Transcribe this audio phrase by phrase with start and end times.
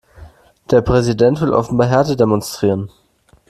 [0.71, 2.89] Der Präsident will offenbar Härte demonstrieren.